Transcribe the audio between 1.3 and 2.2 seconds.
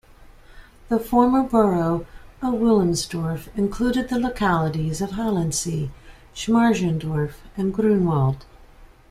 borough